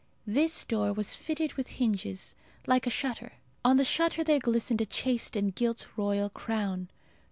This 0.25 0.65
door 0.65 0.91
was 0.93 1.13
fitted 1.13 1.53
with 1.53 1.67
hinges, 1.77 2.33
like 2.65 2.87
a 2.87 2.89
shutter. 2.89 3.33
On 3.63 3.77
the 3.77 3.83
shutter 3.83 4.23
there 4.23 4.39
glistened 4.39 4.81
a 4.81 4.85
chased 4.87 5.35
and 5.35 5.53
gilt 5.53 5.87
royal 5.95 6.31
crown. 6.31 6.89